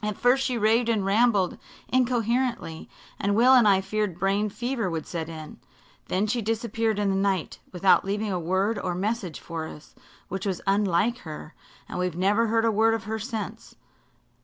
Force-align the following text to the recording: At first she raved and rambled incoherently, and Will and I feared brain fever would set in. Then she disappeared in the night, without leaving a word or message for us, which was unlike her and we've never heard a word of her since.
At 0.03 0.17
first 0.17 0.43
she 0.43 0.57
raved 0.57 0.89
and 0.89 1.05
rambled 1.05 1.59
incoherently, 1.89 2.89
and 3.19 3.35
Will 3.35 3.53
and 3.53 3.67
I 3.67 3.81
feared 3.81 4.17
brain 4.17 4.49
fever 4.49 4.89
would 4.89 5.05
set 5.05 5.29
in. 5.29 5.59
Then 6.07 6.25
she 6.25 6.41
disappeared 6.41 6.97
in 6.97 7.11
the 7.11 7.15
night, 7.15 7.59
without 7.71 8.03
leaving 8.03 8.31
a 8.31 8.39
word 8.39 8.79
or 8.79 8.95
message 8.95 9.39
for 9.39 9.67
us, 9.67 9.93
which 10.27 10.47
was 10.47 10.59
unlike 10.65 11.19
her 11.19 11.53
and 11.87 11.99
we've 11.99 12.17
never 12.17 12.47
heard 12.47 12.65
a 12.65 12.71
word 12.71 12.95
of 12.95 13.03
her 13.03 13.19
since. 13.19 13.75